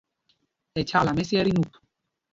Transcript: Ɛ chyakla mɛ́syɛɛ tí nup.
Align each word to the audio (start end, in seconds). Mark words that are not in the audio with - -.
Ɛ 0.79 0.81
chyakla 0.89 1.11
mɛ́syɛɛ 1.15 1.43
tí 1.45 1.51
nup. 1.53 1.71